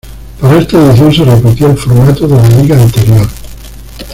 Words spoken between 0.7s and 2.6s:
edición se repitió el formato de la